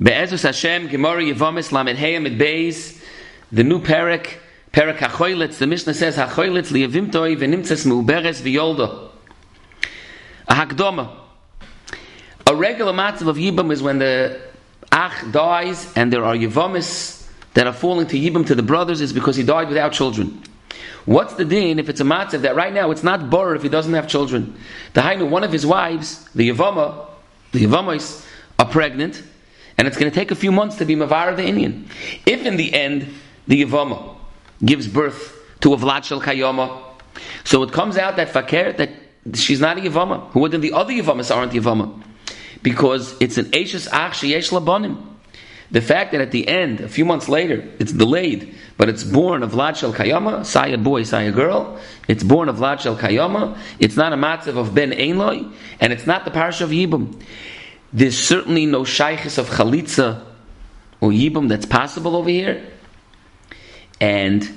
[0.00, 3.02] Be'ezus Hashem, Gemara Yevomis, Lamed Heya Mid Beis,
[3.50, 4.36] the new parak,
[4.72, 9.10] parak HaChoylitz, the Mishnah says, HaChoylitz liyavimtoi v'nimtzes mu'beres v'yolda.
[10.46, 11.10] A Hakdoma.
[12.46, 14.40] A regular matzav of Yibam is when the
[14.92, 19.12] Ach dies and there are Yevomis that are falling to Yibam to the brothers is
[19.12, 20.42] because he died without children.
[21.06, 23.68] What's the din if it's a matzav that right now it's not bor if he
[23.68, 24.56] doesn't have children?
[24.92, 27.06] The Hainu, one of his wives, the Yavama,
[27.52, 28.24] the Yavamos,
[28.58, 29.22] are pregnant,
[29.78, 31.88] and it's going to take a few months to be Mavar of the Indian.
[32.26, 33.14] If in the end
[33.46, 34.16] the Yavama
[34.62, 36.82] gives birth to a Vlad Shel Kayoma,
[37.44, 38.90] so it comes out that Fakir, that
[39.34, 40.30] she's not a Yavama.
[40.32, 42.02] Who then the other Yavamas aren't Yavama?
[42.62, 45.04] Because it's an Ashes Ach Sheyesh Labanim.
[45.70, 49.42] The fact that at the end, a few months later, it's delayed, but it's born
[49.42, 53.94] of Vlad Shel Kayama, Saya boy, Saya girl, it's born of Vlad Shel Kayama, it's
[53.94, 57.22] not a matzav of Ben Einloi, and it's not the parish of Yibam.
[57.92, 60.24] There's certainly no shaykhis of Chalitza
[61.00, 62.66] or Yibam that's possible over here.
[64.00, 64.48] And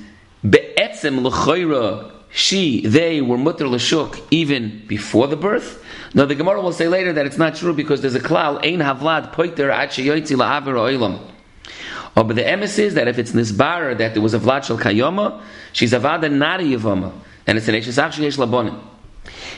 [0.48, 5.84] Be'etzem L'choira, she, they were mutter l'shuk even before the birth.
[6.14, 8.80] Now the Gemara will say later that it's not true because there's a klal ein
[8.80, 11.20] havlad poiter at sheyoytzi la'aver oilam.
[12.16, 14.78] Oh, but the emes is that if it's nisbar that there was a vlad shel
[14.78, 17.14] kayoma, she's avada not a yavama,
[17.48, 18.78] and it's an eshes yesh labonim.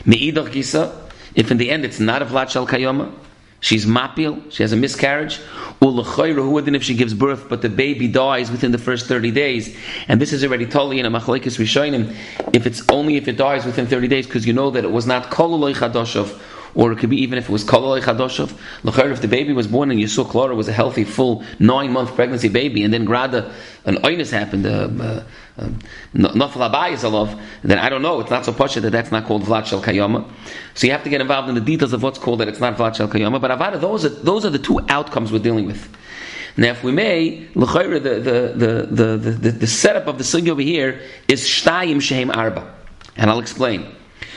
[0.04, 0.96] Me'idach gisa,
[1.34, 3.12] if in the end it's not a vlad shel kayoma,
[3.64, 5.40] she's mapil, she has a miscarriage,
[5.80, 9.74] if she gives birth, but the baby dies within the first 30 days.
[10.06, 12.14] And this is already totally in a machlekes rishonim.
[12.52, 15.06] If it's only if it dies within 30 days, because you know that it was
[15.06, 16.38] not kololoi chadoshav,
[16.74, 18.56] or it could be even if it was kololoi chadoshav.
[18.82, 21.92] L'chayr, if the baby was born and you saw Clara was a healthy, full nine
[21.92, 23.52] month pregnancy baby, and then grada
[23.84, 25.22] an oinus happened, uh, uh,
[26.14, 28.20] alov, then I don't know.
[28.20, 30.28] It's not so posh that that's not called vlad shel kayama.
[30.74, 32.76] So you have to get involved in the details of what's called that it's not
[32.76, 33.40] vlad shel kayama.
[33.40, 35.88] But avada, those are those are the two outcomes we're dealing with.
[36.56, 40.48] Now, if we may, l'chayr, the the, the the the the setup of the sugi
[40.48, 42.72] over here is shtayim shehem arba,
[43.16, 43.94] and I'll explain.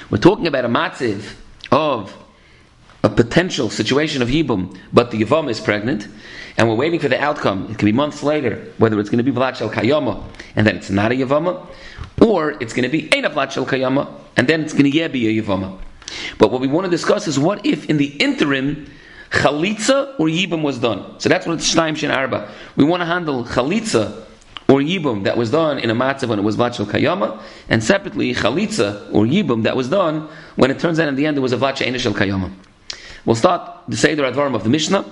[0.10, 1.36] We're talking about a matziv
[1.72, 2.16] of
[3.08, 6.08] a potential situation of Yibum, but the Yavam is pregnant,
[6.58, 7.68] and we're waiting for the outcome.
[7.72, 10.22] It can be months later, whether it's going to be Vlad Shel Kayama,
[10.58, 11.66] and then it's not a Yavama,
[12.22, 15.40] or it's going to be Ein Vlad Shel Kayama, and then it's going to be
[15.40, 15.80] a Yavama.
[16.38, 18.92] But what we want to discuss is what if in the interim,
[19.30, 21.20] Chalitza or Yibum was done.
[21.20, 22.50] So that's what it's Shnaim Shin Arba.
[22.76, 24.26] We want to handle Chalitza
[24.68, 27.82] or Yibum that was done in a matzav when it was Vlad Shel Kayama, and
[27.82, 31.42] separately Chalitza or Yibum that was done when it turns out in the end it
[31.42, 32.52] was a Vlad Shel Kayama.
[33.28, 35.04] We'll start the Seder Advarim of the Mishnah.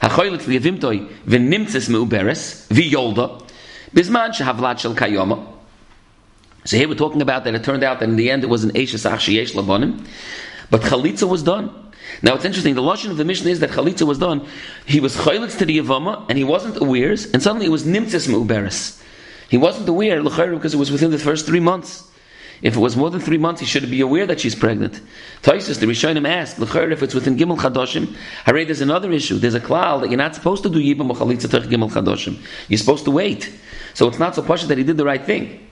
[0.00, 3.40] V'nimtzes me'uberes v'yolda
[3.94, 5.46] bizman shehavlad shel kayoma.
[6.64, 8.64] So here we're talking about that it turned out that in the end it was
[8.64, 10.04] an Eishes Achshiyesh Labonim,
[10.70, 11.70] but Chalitza was done.
[12.20, 14.44] Now it's interesting, the Lashon of the Mishnah is that Chalitza was done,
[14.84, 18.28] he was Chalitz to the Yavama, and he wasn't aware, and suddenly it was Nimtzes
[18.28, 19.00] Me'uberes.
[19.48, 22.11] He wasn't aware, because it was within the first three months.
[22.62, 25.00] If it was more than three months, he should be aware that she's pregnant.
[25.42, 28.14] Taisus, the Rishonim asked, if it's within Gimel Chadoshim,
[28.44, 29.36] Hare, there's another issue.
[29.36, 32.38] There's a klal that you're not supposed to do Yibam Chalitza Tech Gimel Chadoshim.
[32.68, 33.52] You're supposed to wait.
[33.94, 35.68] So it's not so posh that he did the right thing.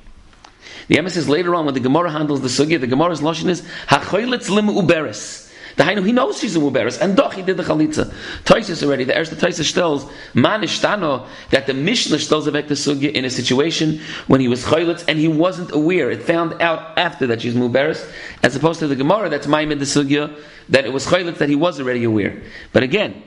[0.89, 4.50] The emphasis later on when the Gemara handles the sugya, the Gemara's lotion is Hachoylitz
[4.50, 5.50] Lim Uberes.
[5.76, 8.12] The Hainu, he knows she's a Muberes, and doch, he did the Chalitza.
[8.44, 13.25] Taisis already, the Erste Taisis tells, Man Ishtano, that the Mishnah tells the Sugya in
[13.25, 16.10] a situation when he was Chalitz, and he wasn't aware.
[16.10, 18.10] It found out after that she's Muberes,
[18.42, 20.36] as opposed to the Gemara that's Maimid the Sugya,
[20.69, 22.42] that it was Chalitz that he was already aware.
[22.72, 23.22] But again,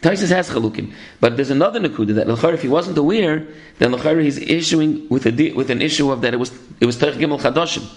[0.00, 3.46] Taisis has chalukim, but there's another nakuda that if he wasn't aware,
[3.78, 7.14] then he's issuing with a with an issue of that it was it was Teich
[7.14, 7.88] Gimel Chadoshim.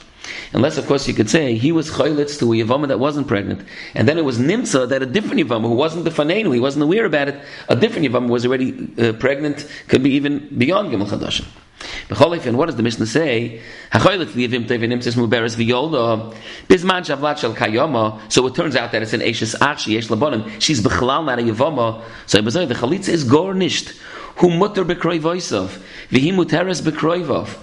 [0.53, 3.62] Unless, of course, you could say he was chaylitz to a Yavama that wasn't pregnant.
[3.94, 6.84] And then it was Nimsa that a different Yavama, who wasn't the Fanenu, he wasn't
[6.84, 11.08] aware about it, a different Yavama was already uh, pregnant, could be even beyond Gimel
[11.08, 11.46] Chadashim.
[12.09, 13.62] And what does the Mishnah say?
[13.92, 14.30] So it
[18.56, 20.62] turns out that it's an Ashes Achi, Yesh Labonim.
[20.62, 22.03] She's Bechalal, not a Yavama.
[22.26, 23.94] So the Chalitza is gornished.
[24.38, 25.79] Who mutter bekroivoisav.
[26.09, 27.58] Vihi muteres bekroivov.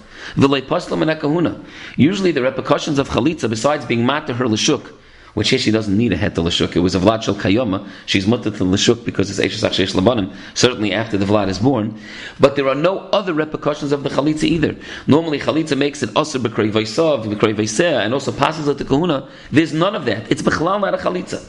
[1.96, 4.90] Usually the repercussions of chalitza, besides being mat to her lashuk,
[5.34, 6.75] which here she doesn't need a head to lashuk.
[6.75, 7.86] It was a vlad shel kayoma.
[8.06, 10.34] She's mutter to lashuk because it's eishes akshesh labanim.
[10.54, 11.98] Certainly after the vlad is born,
[12.40, 14.76] but there are no other repercussions of the chalitza either.
[15.06, 19.28] Normally chalitza makes it aser b'krei vaysav, b'krei and also passes it to kahuna.
[19.50, 20.31] There's none of that.
[20.31, 21.44] It's b'chalal not a chalitza.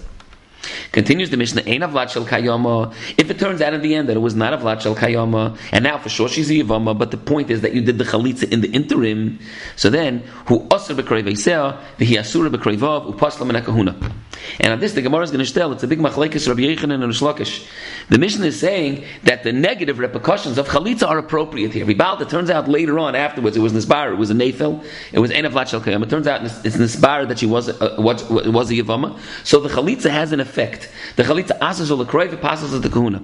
[0.92, 2.94] Continues the Mishnah, Ein Avlat Shel Kayama.
[3.18, 5.84] If it turns out in the end that it was not Avlat Shel Kayama, and
[5.84, 8.52] now for sure she's a Yavama, but the point is that you did the Chalitza
[8.52, 9.40] in the interim,
[9.76, 14.25] so then, who Asr B'Krei Veisea, V'hi Asura B'Krei Vav, Upaslam and Kahuna.
[14.60, 17.04] And on this, the Gemara is going to tell, it's a big machlekes Rabbi Yechanan
[17.04, 17.68] and Rishlakish.
[18.10, 21.86] The Mishnah is saying that the negative repercussions of chalitza are appropriate here.
[21.86, 25.20] Ribal, it turns out later on, afterwards, it was nisbar, it was a nefil, it
[25.20, 26.04] was enav lachal kayam.
[26.04, 29.20] It turns out it's nisbar that she was uh, was, was a yavama.
[29.44, 30.90] So the chalitza has an effect.
[31.16, 33.24] The chalitza asas the passes the kahuna.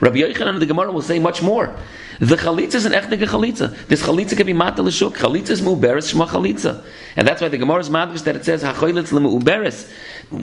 [0.00, 1.76] Rabbi Yochanan the Gemara will say much more.
[2.20, 3.86] The chalitza is an echtige chalitza.
[3.88, 5.16] This chalitza can be mata l'shuk.
[5.16, 6.84] Chalitza is mu'beres shma chalitza.
[7.16, 9.90] And that's why the Gemara is madvish that it says hachoylitz l'mu'beres.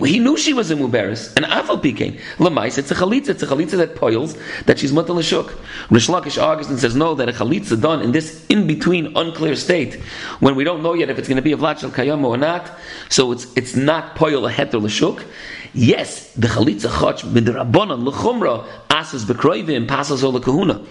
[0.06, 1.34] He knew she was a mu'beres.
[1.38, 2.20] And afal pikein.
[2.40, 3.30] L'mais, it's a chalitza.
[3.30, 5.58] It's a chalitza that poils, that she's mata l'shuk.
[5.90, 9.96] Rish Lakish Augustine says no, that a chalitza done in this in-between unclear state,
[10.42, 12.38] when we don't know yet if it's going to be a vlad shel kayama or
[12.38, 12.70] not,
[13.08, 15.24] so it's, it's not poil a heter l'shuk.
[15.74, 19.90] Yes, the chalitza chach midrabanan l'chumra asas bekroivim
[20.24, 20.86] all the kahuna.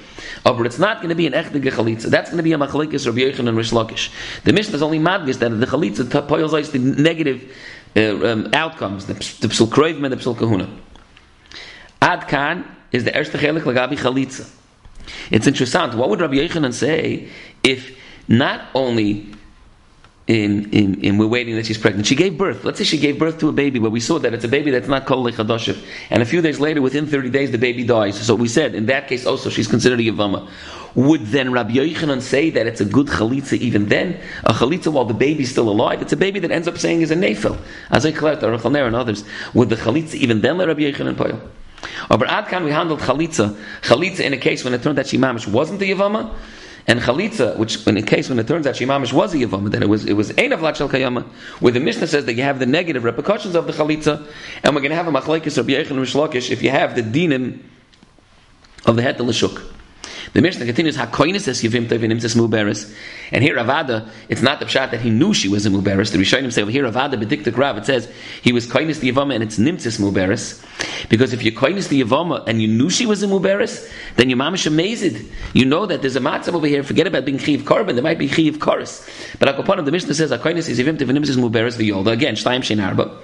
[0.47, 2.05] Oh, but it's not going to be an echtige chalitza.
[2.05, 4.11] That's going to be a machlekes Rabbi Yechon and Rish Lakish.
[4.45, 7.55] The Mishnah is only madgis that the chalitza poils the negative
[7.95, 10.71] uh, um, outcomes, the, the psul kroivim and the psul kahuna.
[12.01, 14.51] Ad kan is the erste chelik lagabi chalitza.
[15.31, 15.99] It's interesting.
[15.99, 17.29] What would Rabbi Yechanan say
[17.63, 17.99] if
[18.29, 19.35] not only
[20.31, 22.07] in, in, we're waiting that she's pregnant.
[22.07, 22.65] She gave birth.
[22.65, 24.71] Let's say she gave birth to a baby, but we saw that it's a baby
[24.71, 25.83] that's not kol lechadoshev.
[26.09, 28.21] And a few days later, within 30 days, the baby dies.
[28.25, 30.49] So we said, in that case also, she's considered a yavama.
[30.95, 34.21] Would then Rabbi Yochanan say that it's a good chalitza even then?
[34.45, 36.01] A chalitza while the baby's still alive?
[36.01, 37.61] It's a baby that ends up saying is a nefil.
[37.91, 39.25] As I collect, Arachalner and others.
[39.55, 41.41] Would the chalitza even then let Rabbi Yochanan poil?
[42.09, 43.57] But Adkan we handled chalitza.
[43.83, 46.33] Chalitza in a case when it turned out she mamish wasn't the yavama,
[46.91, 49.81] and chalitza, which in a case when it turns out shemamish was a yavama, then
[49.81, 51.23] it was it was ein of lachal kayama,
[51.61, 54.27] where the Mishnah says that you have the negative repercussions of the chalitza,
[54.65, 57.03] and we're going to have a machlekes or Yechon and Rishlakish if you have the
[57.03, 57.61] dinim
[58.87, 59.70] of the hetel l'shuk.
[60.33, 62.95] The Mishnah continues, HaKoinis es yivim tovin imtzes muberes.
[63.33, 66.13] And here Ravada, it's not the pshat that he knew she was a muberes.
[66.13, 68.09] The Rishonim say, well, here Ravada bediktik Rav, it says,
[68.41, 70.65] he was koinis the yavama and it's nimtzes muberes.
[71.09, 74.39] Because if you're koinis the yavama and you knew she was a muberes, then you're
[74.39, 75.21] mamish amazed.
[75.53, 78.19] You know that there's a matzah over here, forget about being chiv korban, there might
[78.19, 79.09] be chiv chorus.
[79.41, 82.13] But Akoponim, the Mishnah says, HaKoinis es yivim tovin imtzes muberes v'yolda.
[82.13, 83.17] Again, shtayim shein arba.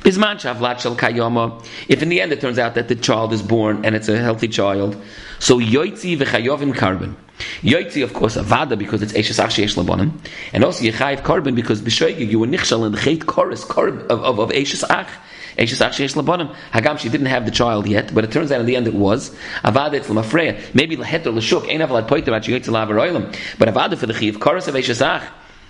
[0.00, 1.64] Bisman shavlat shel kayoma.
[1.88, 4.18] If in the end it turns out that the child is born and it's a
[4.18, 4.96] healthy child,
[5.38, 7.14] so yoitzi v'chayovim karban.
[7.62, 10.12] Yoitzi, of course, avada because it's eshes ach sheish labonim,
[10.52, 14.40] and also yechayiv karban because b'shoigig you were nichshal in the chait chorus of of,
[14.40, 15.08] of eshes ach.
[15.56, 16.56] Eshes ach.
[16.72, 18.94] Hagam she didn't have the child yet, but it turns out in the end it
[18.94, 19.30] was
[19.64, 20.74] avada it's lamafreya.
[20.74, 24.74] Maybe laheter l'shuk ain't avalad poiter at yoitzi but avada for the chayiv chorus of
[24.74, 25.22] eshes ach.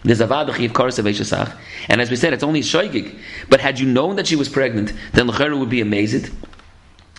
[0.05, 0.21] There's
[0.55, 0.99] chiv karas
[1.89, 3.19] and as we said, it's only shoygig.
[3.49, 6.31] But had you known that she was pregnant, then the would be amazed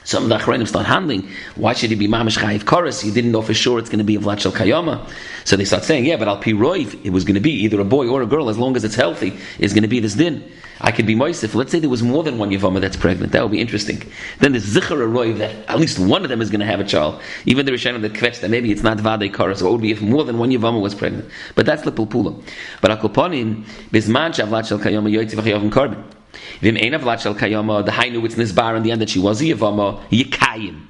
[0.03, 1.29] some of the Achronim start handling.
[1.55, 3.01] Why should he be Mamish Chayiv Koros?
[3.01, 5.07] He didn't know for sure it's going to be a Vlad Shel Kayama.
[5.45, 7.79] So they start saying, yeah, but Al Pi Roiv, it was going to be either
[7.79, 10.15] a boy or a girl, as long as it's healthy, is going to be this
[10.15, 10.49] din.
[10.81, 11.55] I could be Moisif.
[11.55, 13.33] Let's say there was more than one Yavama that's pregnant.
[13.33, 14.01] That would be interesting.
[14.39, 16.85] Then there's Zichar Roiv that at least one of them is going to have a
[16.85, 17.21] child.
[17.45, 19.91] Even the Rishonim that kvetch that maybe it's not Vade Koros, or it would be
[19.91, 21.29] if more than one Yavama was pregnant.
[21.55, 22.41] But that's the Pulpula.
[22.81, 26.18] But Akoponin, Bisman Shavlat Shel Kayama Yoitziv Achayavim Korban.
[26.61, 30.87] The hainu it's nisbar in the end that she was a yavama, yikayim.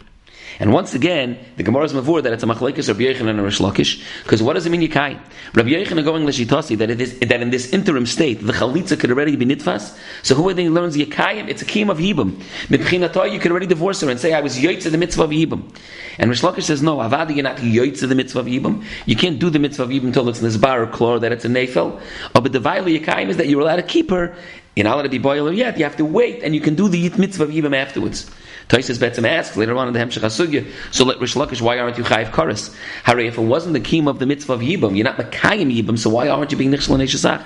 [0.62, 3.59] And once again, the Gemara is mavur that it's a machlekes Rabbi Yechon and Rish
[3.59, 5.18] Lakish, because what does it mean yikayim?
[5.53, 9.09] Rabbi Yechon going l'shitasi that it is that in this interim state the chalitza could
[9.09, 9.97] already be nitfas.
[10.21, 11.47] So who then learns yikayim?
[11.47, 12.42] It's a kiyum of yibum.
[12.68, 15.74] Mipchinatah you could already divorce her and say I was yoytz the mitzvah of yibum.
[16.18, 18.83] And Rish Lakish says no, avadi you're not yoytz the mitzvah of yibum.
[19.06, 21.47] You can't do the mitzvah of yibum until it's nisbar or klor that it's a
[21.47, 22.02] nefel.
[22.35, 24.35] Oh, but the vayla yikayim is that you're allowed to keep her
[24.80, 25.78] you're not allowed to be boiler yet.
[25.78, 28.31] You have to wait, and you can do the mitzvah of Yibam afterwards.
[28.69, 31.98] Taisus Betzim asks later on in the Hemshech HaSugya, so let Rish Lakish, why aren't
[31.98, 32.74] you Chayiv Karas?
[33.04, 35.98] Harry, if it wasn't the keem of the mitzvah of Yibam, you're not Makayim Yibam,
[35.98, 37.44] so why aren't you being Nichshel and Eshesach?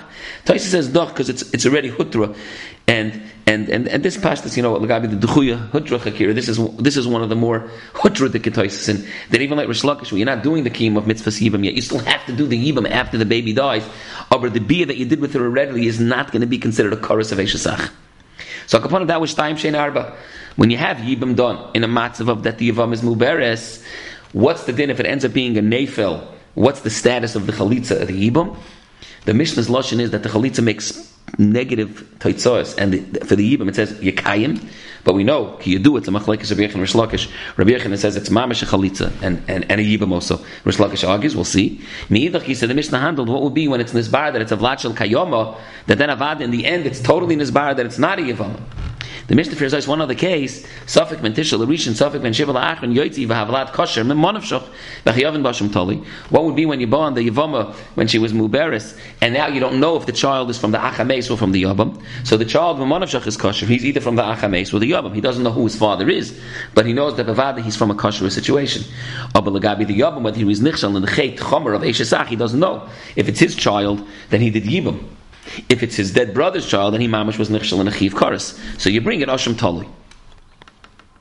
[0.60, 2.36] Says, doch, because it's, it's already Hutra.
[2.86, 6.58] And, and, and, and this pashtas, you know, Lagabi, the Duchuya Hutra Chakira, this is,
[6.76, 7.60] this is one of the more
[7.94, 11.06] Hutra Taisus, and that even like Rish Lakish, when you're not doing the keem of
[11.06, 13.88] mitzvah Yibam yet, you still have to do the Yibam after the baby dies,
[14.30, 16.92] but the bia that you did with her already is not going to be considered
[16.92, 17.90] a Karas of Eshesach.
[18.66, 20.16] So upon that was time shein arba.
[20.56, 23.84] When you have yibam done in a matzav of that the yivam is muberes,
[24.32, 26.26] what's the din if it ends up being a nefel?
[26.54, 28.56] What's the status of the chalitza of the yibam?
[29.24, 32.94] The Mishnah's lashon is that the chalitza makes negative taitzos, and
[33.26, 34.62] for the yibam it says yekayim,
[35.04, 37.30] but we know ki do it's a machlekes Rabbi Yechon Rish Lakish.
[37.56, 40.40] Rabbi Yechon says it's mamish a chalitza and, and, and a yibam also.
[40.64, 41.80] Rish Lakish argues, we'll see.
[42.08, 44.56] Meidach he said the Mishnah handled what would be when it's nisbar that it's a
[44.56, 48.22] vlachel kayoma that then avad in the end it's totally nisbar that it's not a
[48.22, 48.60] yivama.
[49.26, 50.66] The Mishnah fears is one other case.
[50.84, 54.68] Suffolk ben Tishel Larishin Suffolk ben Shiva La'achron Yoitzi v'Havlat Kosher Min Monavshach
[55.06, 55.96] v'Chiyavin Bashim Tali.
[56.28, 59.60] What would be when you born the Yavama when she was Muberis, and now you
[59.60, 62.02] don't know if the child is from the Achames or from the Yavam.
[62.24, 63.64] So the child when Monavshach is kosher.
[63.64, 65.14] He's either from the Achames or the Yavam.
[65.14, 66.38] He doesn't know who his father is,
[66.74, 68.84] but he knows that Bavada he's from a kosher situation.
[69.32, 72.36] But Lagabi the Yavam, whether he was Nichshal in the Chet Chomer of Eshesach, he
[72.36, 72.86] doesn't know.
[73.16, 75.02] If it's his child, then he did Yibam.
[75.68, 78.58] If it's his dead brother's child, then he mamash was nichshel in a chiv karas.
[78.80, 79.88] So you bring it asham tali.